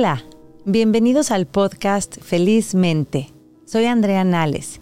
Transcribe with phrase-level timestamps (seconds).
[0.00, 0.24] Hola,
[0.64, 3.34] bienvenidos al podcast Felizmente.
[3.66, 4.80] Soy Andrea Nales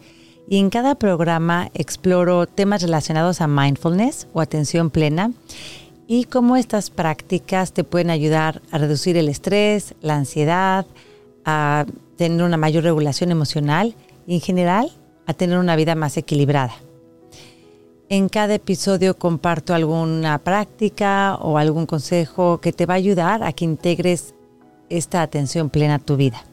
[0.48, 5.33] y en cada programa exploro temas relacionados a mindfulness o atención plena
[6.07, 10.87] y cómo estas prácticas te pueden ayudar a reducir el estrés, la ansiedad,
[11.45, 14.92] a tener una mayor regulación emocional y en general
[15.27, 16.75] a tener una vida más equilibrada.
[18.09, 23.53] En cada episodio comparto alguna práctica o algún consejo que te va a ayudar a
[23.53, 24.33] que integres
[24.91, 26.45] esta atención plena a tu vida.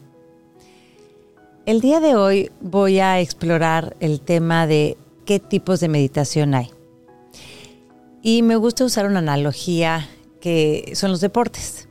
[1.66, 6.70] El día de hoy voy a explorar el tema de qué tipos de meditación hay.
[8.22, 10.08] Y me gusta usar una analogía
[10.42, 11.88] que son los deportes.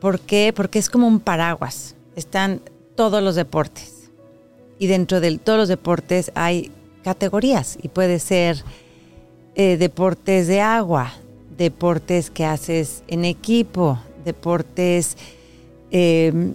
[0.00, 0.52] ¿Por qué?
[0.54, 1.94] Porque es como un paraguas.
[2.16, 2.62] Están
[2.94, 4.10] todos los deportes.
[4.78, 6.70] Y dentro de todos los deportes hay
[7.02, 8.64] categorías y puede ser
[9.54, 11.12] eh, deportes de agua,
[11.56, 15.16] deportes que haces en equipo, deportes
[15.90, 16.52] eh,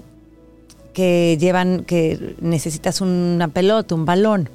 [0.93, 4.49] que llevan, que necesitas una pelota, un balón.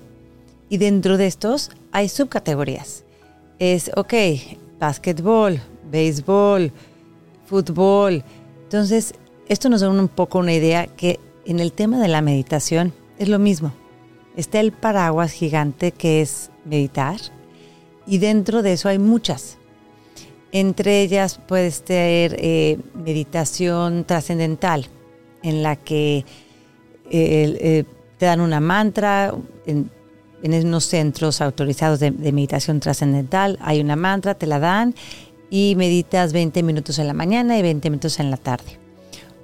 [0.70, 3.04] Y dentro de estos hay subcategorías.
[3.58, 4.14] Es, ok,
[4.78, 6.72] básquetbol, béisbol,
[7.46, 8.22] fútbol.
[8.64, 9.14] Entonces,
[9.48, 13.28] esto nos da un poco una idea que en el tema de la meditación es
[13.28, 13.72] lo mismo.
[14.36, 17.16] Está el paraguas gigante que es meditar
[18.06, 19.58] y dentro de eso hay muchas.
[20.52, 24.86] Entre ellas puede ser eh, meditación trascendental,
[25.42, 26.24] en la que eh,
[27.10, 27.84] eh,
[28.18, 29.34] te dan una mantra,
[29.66, 29.90] en,
[30.42, 34.94] unos centros autorizados de, de meditación trascendental hay una mantra, te la dan
[35.50, 38.78] y meditas 20 minutos en la mañana y 20 minutos en la tarde.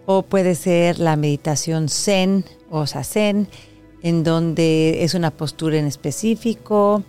[0.06, 3.48] O puede ser la meditación zen o sazen,
[4.02, 7.02] en donde es una postura en específico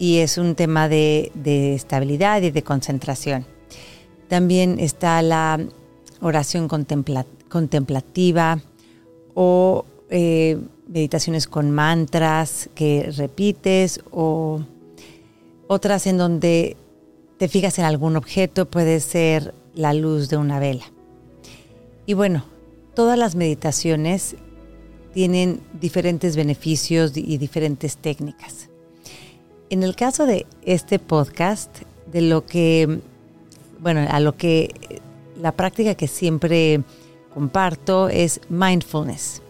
[0.00, 1.30] y es un tema de,
[1.74, 3.44] estabilidad y de concentración.
[4.28, 5.60] También está la
[6.22, 8.60] oración contemplativa
[9.34, 10.58] o eh,
[10.88, 14.62] meditaciones con mantras que repites o
[15.66, 16.78] otras en donde
[17.36, 20.84] te fijas en algún objeto, puede ser la luz de una vela.
[22.06, 22.46] Y bueno,
[22.94, 24.34] todas las meditaciones
[25.12, 28.69] tienen diferentes beneficios y diferentes técnicas.
[29.70, 33.00] En el caso de este podcast, de lo que,
[33.78, 35.00] bueno, a lo que
[35.40, 36.82] la práctica que siempre
[37.32, 39.42] comparto es mindfulness.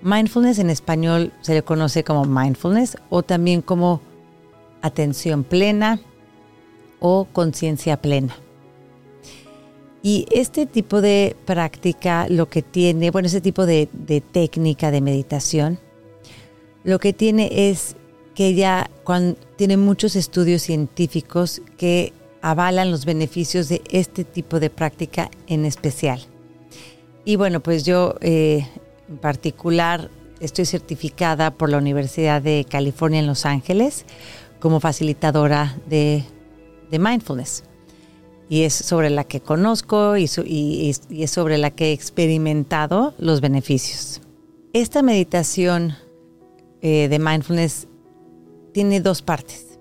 [0.00, 4.00] Mindfulness en español se le conoce como mindfulness o también como
[4.80, 6.00] atención plena
[6.98, 8.34] o conciencia plena.
[10.02, 13.86] Y este tipo de práctica lo que tiene, bueno, este tipo de,
[14.32, 15.78] técnica de meditación,
[16.82, 17.96] lo que tiene es
[18.34, 18.90] que ya
[19.56, 26.20] tiene muchos estudios científicos que avalan los beneficios de este tipo de práctica en especial.
[27.24, 28.66] Y bueno, pues yo eh,
[29.08, 30.10] en particular
[30.40, 34.04] estoy certificada por la Universidad de California en Los Ángeles
[34.58, 36.24] como facilitadora de
[36.90, 37.64] mindfulness
[38.52, 44.20] y es sobre la que conozco y, es sobre la que he experimentado los beneficios.
[44.74, 45.94] Esta meditación
[46.82, 47.88] eh, de mindfulness
[48.72, 49.78] tiene dos partes.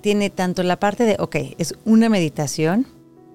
[0.00, 2.86] tiene tanto la parte de, ok, es una meditación,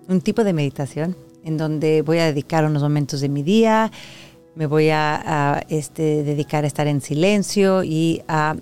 [0.08, 3.92] un tipo de meditación, en donde voy a dedicar unos momentos de mi día,
[4.56, 8.56] me voy a, este, dedicar a estar en silencio y a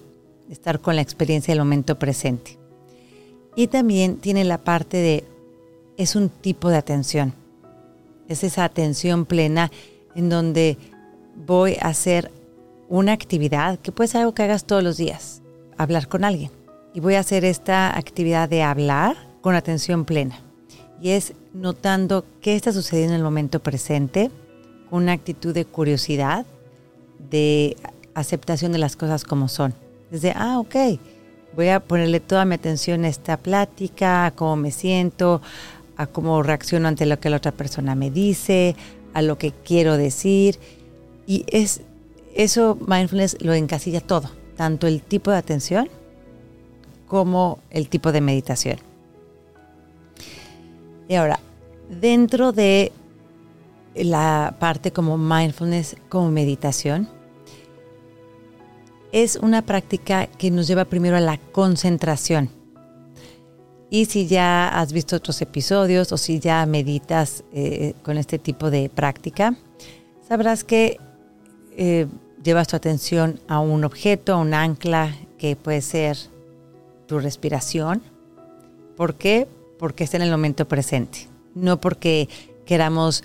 [0.50, 2.58] estar con la experiencia del momento presente.
[3.56, 5.24] Y también tiene la parte de,
[5.98, 7.34] es un tipo de atención.
[8.28, 9.72] Es esa atención plena
[10.16, 10.78] en donde
[11.36, 12.32] voy a hacer
[12.90, 15.42] una actividad que puede ser algo que hagas todos los días,
[15.78, 16.52] hablar con alguien.
[16.94, 20.42] Y voy a hacer esta actividad de hablar con atención plena.
[21.02, 24.32] Y es notando qué está sucediendo en el momento presente,
[24.90, 26.46] con una actitud de curiosidad,
[27.30, 27.78] de
[28.16, 29.74] aceptación de las cosas como son.
[30.12, 30.76] Desde, ah, ok,
[31.56, 35.42] Voy a ponerle toda mi atención a esta plática, a cómo me siento,
[35.98, 38.76] a cómo reacciono ante lo que la otra persona me dice,
[39.14, 40.60] a lo que quiero decir.
[41.26, 41.82] Y es
[42.40, 45.90] eso mindfulness lo encasilla todo, tanto el tipo de atención
[47.06, 48.78] como el tipo de meditación.
[51.10, 51.42] Y ahora,
[51.90, 52.94] dentro de
[53.94, 57.10] la parte como mindfulness, como meditación,
[59.12, 62.50] es una práctica que nos lleva primero a la concentración.
[63.90, 68.72] Y si ya has visto otros episodios o si ya meditas eh, con este tipo
[68.72, 69.58] de práctica,
[70.26, 71.00] sabrás que
[71.76, 72.08] eh,
[72.44, 76.18] llevas tu atención a un objeto, a un ancla que puede ser
[77.08, 78.02] tu respiración.
[78.96, 79.48] ¿Por qué?
[79.78, 81.28] Porque está en el momento presente.
[81.56, 82.30] No porque
[82.66, 83.24] queramos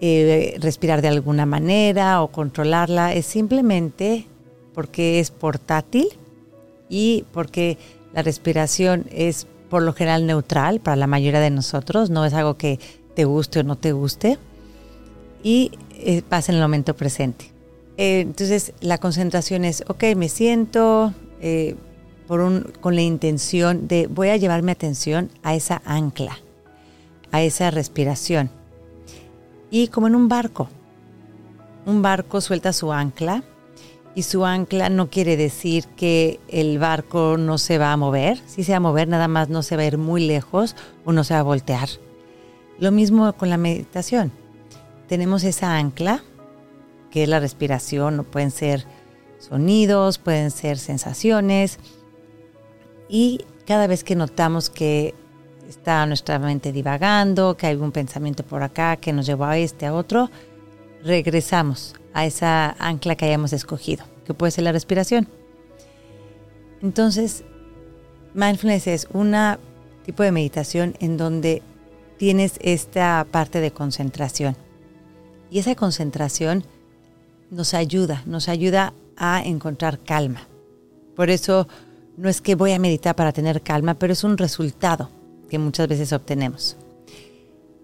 [0.00, 4.26] eh, respirar de alguna manera o controlarla, es simplemente
[4.74, 6.08] porque es portátil
[6.88, 7.78] y porque
[8.12, 12.56] la respiración es por lo general neutral para la mayoría de nosotros, no es algo
[12.56, 12.78] que
[13.14, 14.38] te guste o no te guste
[15.42, 17.51] y eh, pasa en el momento presente.
[18.02, 21.14] Eh, entonces la concentración es, ok, me siento
[22.28, 26.36] un, con la intención de voy a llevar mi atención a esa ancla,
[27.30, 28.50] a esa respiración
[29.70, 30.68] y como en un barco.
[31.86, 33.44] Un barco suelta su ancla
[34.16, 38.42] y su ancla no quiere decir que el barco no se va a mover.
[38.46, 41.12] Si se va a mover, nada más no se va a ir muy lejos o
[41.12, 41.88] no se va a voltear.
[42.80, 44.32] Lo mismo con la meditación.
[45.06, 46.24] Tenemos esa ancla,
[47.12, 48.86] que es la respiración, pueden ser
[49.38, 51.78] sonidos, pueden ser sensaciones.
[53.08, 55.14] Y cada vez que notamos que
[55.68, 59.86] está nuestra mente divagando, que hay un pensamiento por acá que nos llevó a este,
[59.86, 60.30] a otro,
[61.04, 65.28] regresamos a esa ancla que hayamos escogido, que puede ser la respiración.
[66.80, 67.44] Entonces,
[68.34, 69.36] mindfulness es un
[70.04, 71.62] tipo de meditación en donde
[72.16, 74.56] tienes esta parte de concentración.
[75.50, 76.64] Y esa concentración
[77.52, 80.48] nos ayuda, nos ayuda a encontrar calma.
[81.14, 81.68] Por eso
[82.16, 85.10] no es que voy a meditar para tener calma, pero es un resultado
[85.50, 86.76] que muchas veces obtenemos.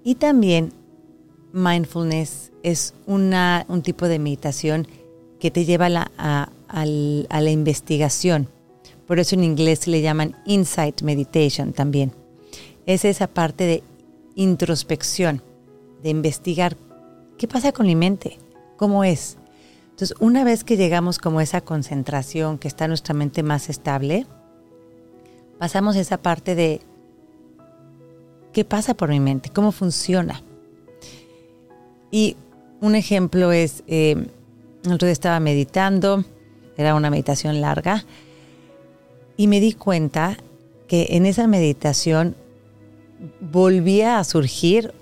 [0.02, 0.72] Y también
[1.52, 4.88] mindfulness es una, un tipo de meditación
[5.38, 6.10] que te lleva a la,
[6.68, 8.48] a, la investigación.
[9.06, 12.12] Por eso en inglés le llaman insight meditation también.
[12.86, 13.82] Es esa parte de
[14.34, 15.42] introspección,
[16.02, 16.76] de investigar
[17.36, 18.38] qué pasa con mi mente,
[18.76, 19.36] cómo es.
[19.98, 24.28] Entonces, una vez que llegamos como a esa concentración, que está nuestra mente más estable,
[25.58, 26.82] pasamos esa parte de
[28.52, 30.44] qué pasa por mi mente, cómo funciona.
[32.12, 32.36] Y
[32.80, 34.28] un ejemplo es, eh,
[34.84, 36.24] el otro día estaba meditando,
[36.76, 38.04] era una meditación larga,
[39.36, 40.36] y me di cuenta
[40.86, 42.36] que en esa meditación
[43.40, 44.94] volvía a surgir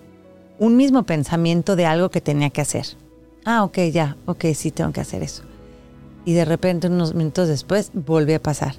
[0.58, 2.86] un mismo pensamiento de algo que tenía que hacer.
[3.48, 5.44] Ah, ok, ya, ok, sí tengo que hacer eso.
[6.24, 8.74] Y de repente, unos minutos después, volvió a pasar.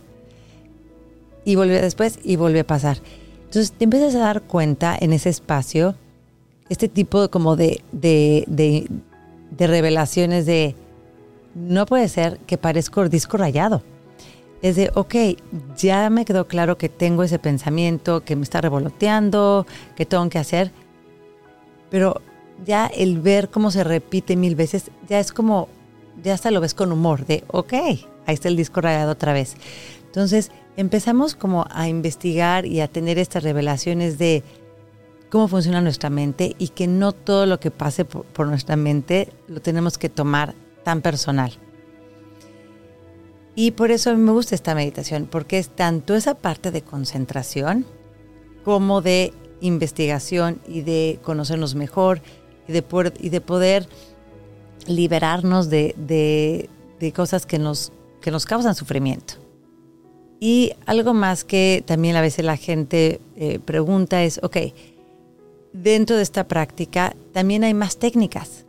[1.46, 2.98] Y volvió después y volvió a pasar.
[3.46, 5.96] Entonces te empiezas a dar cuenta en ese espacio,
[6.68, 10.76] este tipo como de, de, de, revelaciones de,
[11.56, 13.84] no puede ser que parezco disco rayado.
[14.62, 15.16] Es de, ok,
[15.78, 19.66] ya me quedó claro que tengo ese pensamiento, que me está revoloteando,
[19.96, 20.74] que tengo que hacer,
[21.90, 22.22] pero
[22.66, 25.68] ya el ver cómo se repite mil veces, ya es como,
[26.24, 29.56] ya hasta lo ves con humor, de, ok, ahí está el disco rayado otra vez.
[30.06, 34.44] Entonces, empezamos como a investigar y a tener estas revelaciones de
[35.30, 39.62] cómo funciona nuestra mente y que no todo lo que pase por, nuestra mente lo
[39.62, 41.52] tenemos que tomar tan personal.
[43.56, 46.84] Y por eso a mí me gusta esta meditación, porque es tanto esa parte de
[46.84, 47.86] concentración
[48.64, 52.22] como de investigación y de conocernos mejor
[52.68, 53.88] y de poder, y de poder
[54.88, 57.92] liberarnos de, de cosas que nos,
[58.22, 59.36] que nos causan sufrimiento.
[60.40, 64.58] Y algo más que también a veces la gente eh, pregunta es, ok,
[65.74, 68.66] dentro de esta práctica también hay más técnicas.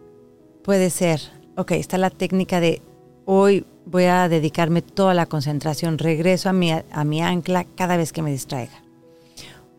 [0.62, 1.20] Puede ser,
[1.56, 2.80] ok, está la técnica de
[3.26, 8.12] hoy voy a dedicarme toda la concentración, regreso a mi, a mi ancla cada vez
[8.12, 8.82] que me distraiga.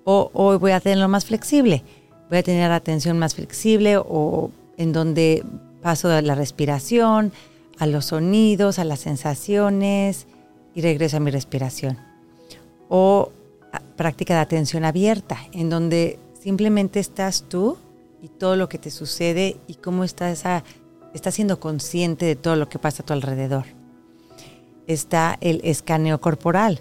[0.03, 1.83] O hoy voy a tenerlo más flexible,
[2.29, 5.43] voy a tener atención más flexible o en donde
[5.81, 7.31] paso de la respiración,
[7.77, 10.27] a los sonidos, a las sensaciones,
[10.75, 11.97] y regreso a mi respiración.
[12.89, 13.31] O
[13.95, 17.77] práctica de atención abierta, en donde simplemente estás tú
[18.21, 20.43] y todo lo que te sucede y cómo estás,
[21.13, 23.65] estás siendo consciente de todo lo que pasa a tu alrededor.
[24.87, 26.79] Está el escaneo corporal,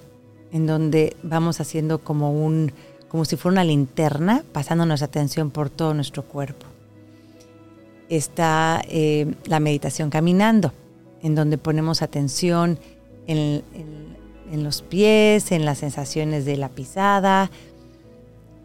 [0.52, 2.72] en donde vamos haciendo como un,
[3.08, 6.66] como si fuera una linterna, pasando nuestra atención por todo nuestro cuerpo.
[8.08, 10.72] Está eh, la meditación caminando,
[11.22, 12.78] en donde ponemos atención
[13.26, 13.62] en,
[14.52, 17.50] los pies, en las sensaciones de la pisada.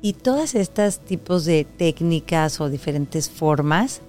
[0.02, 4.02] Y todas estas tipos de técnicas o diferentes formas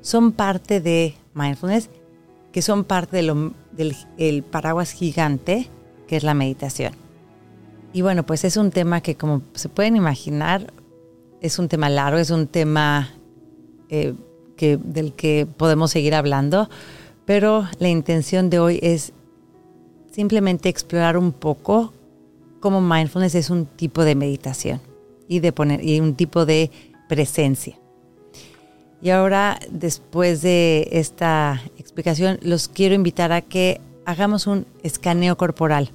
[0.00, 1.90] son parte de mindfulness,
[2.52, 5.70] que son parte del paraguas gigante
[6.06, 7.01] que es la meditación.
[7.92, 10.72] Y bueno, pues es un tema que como se pueden imaginar,
[11.40, 13.10] es un tema largo, es un tema
[13.88, 14.14] eh,
[14.58, 16.70] del que podemos seguir hablando,
[17.24, 19.12] pero la intención de hoy es
[20.10, 21.92] simplemente explorar un poco
[22.60, 24.80] cómo mindfulness es un tipo de meditación
[25.28, 26.70] y de poner y un tipo de
[27.08, 27.76] presencia.
[29.02, 35.90] Y ahora, después de esta explicación, los quiero invitar a que hagamos un escaneo corporal.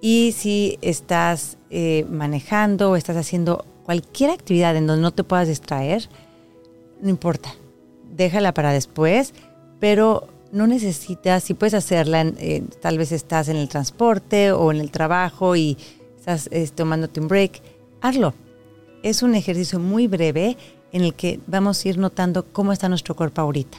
[0.00, 5.48] Y si estás eh, manejando o estás haciendo cualquier actividad en donde no te puedas
[5.48, 6.08] distraer,
[7.00, 7.54] no importa,
[8.14, 9.34] déjala para después,
[9.80, 14.78] pero no necesitas, si puedes hacerla, eh, tal vez estás en el transporte o en
[14.78, 15.76] el trabajo y
[16.16, 17.60] estás tomándote un break,
[18.00, 18.34] hazlo.
[19.02, 20.56] Es un ejercicio muy breve
[20.92, 23.78] en el que vamos a ir notando cómo está nuestro cuerpo ahorita.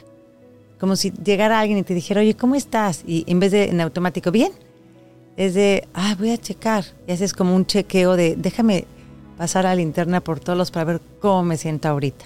[0.80, 3.04] Como si llegara alguien y te dijera, oye, ¿cómo estás?
[3.06, 4.52] Y en vez de en automático, bien,
[5.40, 6.84] es de, ah, voy a checar.
[7.08, 8.84] Y haces como un chequeo de, déjame
[9.38, 12.26] pasar a la linterna por todos para ver cómo me siento ahorita.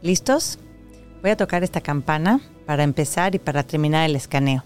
[0.00, 0.60] ¿Listos?
[1.20, 4.62] Voy a tocar esta campana para empezar y para terminar el escaneo.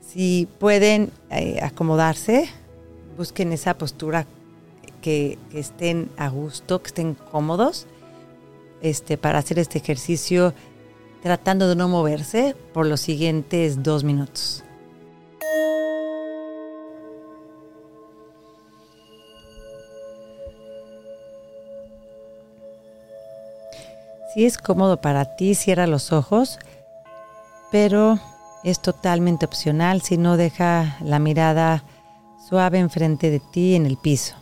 [0.00, 2.48] Si pueden eh, acomodarse,
[3.16, 4.26] busquen esa postura
[5.00, 7.86] que, estén a gusto, que estén cómodos
[8.82, 10.52] este, para hacer este ejercicio
[11.22, 14.64] tratando de no moverse por los siguientes dos minutos.
[24.32, 26.58] Si es cómodo para ti, cierra los ojos,
[27.70, 28.18] pero
[28.64, 31.84] es totalmente opcional si no deja la mirada
[32.48, 34.34] suave enfrente de ti en el piso.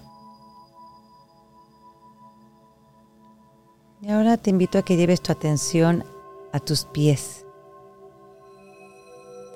[4.01, 6.05] Y ahora te invito a que lleves tu atención
[6.53, 7.45] a tus pies.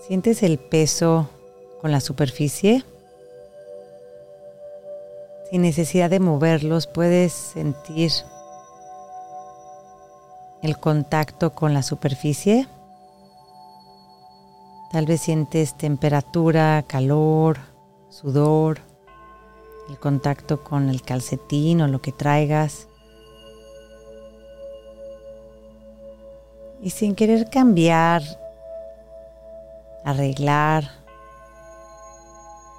[0.07, 1.29] ¿Sientes el peso
[1.83, 2.85] con la superficie?
[5.51, 8.11] Sin necesidad de moverlos, puedes sentir
[10.63, 12.69] el contacto con la superficie.
[14.91, 17.59] Tal vez sientes temperatura, calor,
[18.09, 18.81] sudor,
[19.89, 22.89] el contacto con el calcetín o lo que traigas.
[26.81, 28.23] y sin querer cambiar,
[30.05, 30.91] arreglar,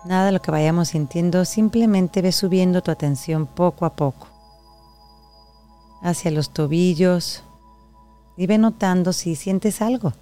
[0.05, 4.27] nada de lo que vayamos sintiendo, simplemente ve subiendo tu atención poco a poco
[6.01, 7.43] hacia los tobillos
[8.39, 10.13] y ve notando si sientes algo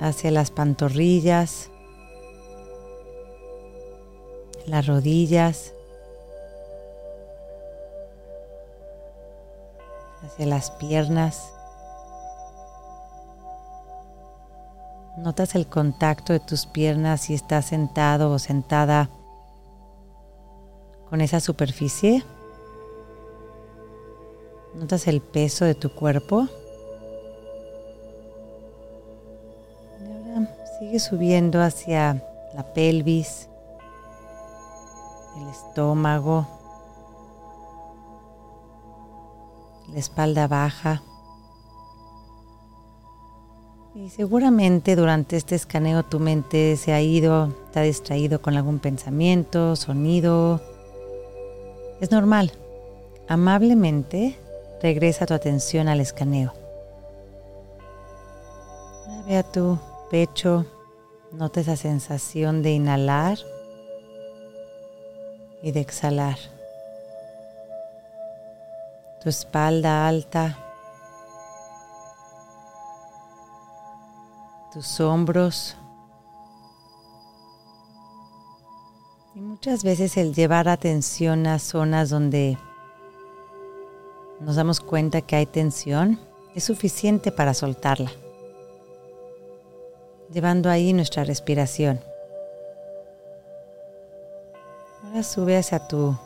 [0.00, 1.68] hacia las pantorrillas,
[4.66, 5.74] las rodillas,
[10.22, 11.52] hacia las piernas.
[15.18, 19.10] Notas el contacto de tus piernas si estás sentado o sentada
[21.10, 22.22] con esa superficie.
[24.74, 26.46] Notas el peso de tu cuerpo.
[30.00, 32.24] Y ahora sigue subiendo hacia
[32.54, 33.48] la pelvis,
[35.36, 36.46] el estómago,
[39.92, 41.02] la espalda baja.
[43.94, 49.74] Y seguramente durante este escaneo tu mente se ha ido, ha distraído con algún pensamiento,
[49.74, 50.60] sonido.
[52.00, 52.52] Es normal.
[53.28, 54.38] Amablemente
[54.82, 56.52] regresa tu atención al escaneo.
[59.26, 59.78] Ve a tu
[60.10, 60.66] pecho,
[61.32, 63.38] nota esa sensación de inhalar
[65.62, 66.38] y de exhalar
[69.20, 70.58] tu espalda alta,
[74.72, 75.76] tus hombros.
[79.34, 82.56] Y muchas veces el llevar atención a zonas donde
[84.40, 86.18] nos damos cuenta que hay tensión
[86.54, 88.10] es suficiente para soltarla,
[90.32, 92.00] llevando ahí nuestra respiración.
[95.04, 96.16] Ahora sube hacia tu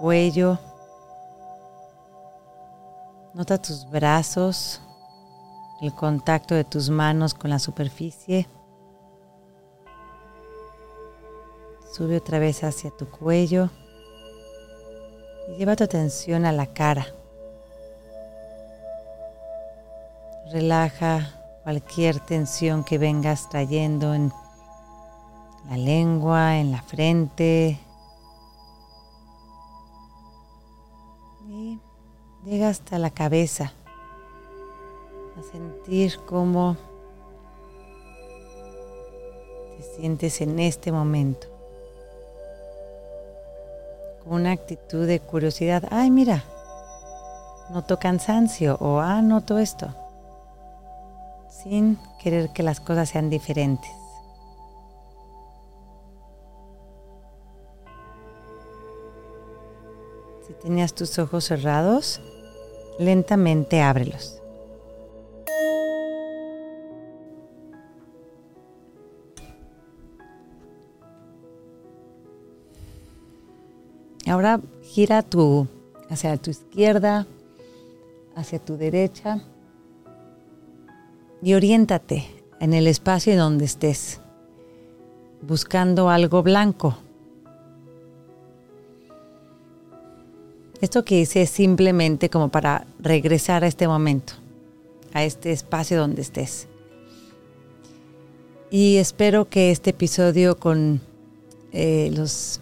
[0.00, 0.58] cuello
[3.34, 4.78] Nota tus brazos,
[5.80, 8.46] el contacto de tus manos con la superficie.
[11.90, 13.70] Sube otra vez hacia tu cuello
[15.48, 17.06] y lleva tu atención a la cara.
[20.52, 21.30] Relaja
[21.64, 24.32] cualquier tensión que vengas trayendo en
[25.68, 27.80] la lengua, en la frente,
[32.44, 33.72] Llega hasta la cabeza
[35.38, 36.76] a sentir cómo
[39.76, 41.46] te sientes en este momento.
[44.24, 45.84] Con una actitud de curiosidad.
[45.90, 46.42] Ay, mira,
[47.70, 50.01] noto cansancio o ah, noto esto.
[51.62, 53.90] Sin querer que las cosas sean diferentes.
[60.46, 62.20] Si tenías tus ojos cerrados,
[62.98, 64.38] Lentamente ábrelos.
[74.26, 75.66] Ahora gira tu
[76.08, 77.26] hacia tu izquierda,
[78.36, 79.42] hacia tu derecha
[81.42, 82.24] y oriéntate
[82.60, 84.20] en el espacio donde estés,
[85.42, 86.96] buscando algo blanco.
[90.80, 94.34] Esto que hice es simplemente como para regresar a este momento,
[95.12, 96.68] a este espacio donde estés.
[98.70, 101.00] Y espero que este episodio con
[101.72, 102.60] eh, los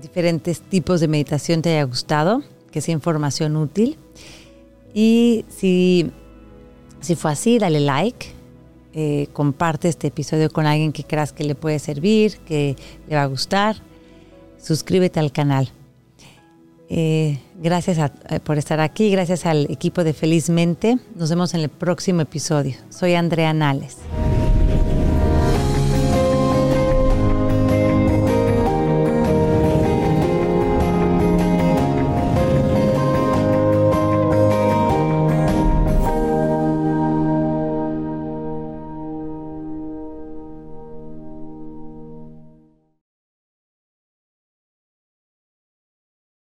[0.00, 3.96] diferentes tipos de meditación te haya gustado, que sea información útil.
[4.92, 6.10] Y si,
[7.06, 8.26] si fue así, dale like,
[8.92, 12.76] eh, comparte este episodio con alguien que creas que le puede servir, que
[13.08, 13.76] le va a gustar.
[14.60, 15.70] Suscríbete al canal.
[16.88, 20.98] Eh, gracias eh, por estar aquí, gracias al equipo de Felizmente.
[21.14, 22.74] Nos vemos en el próximo episodio.
[22.90, 23.98] Soy Andrea Nales.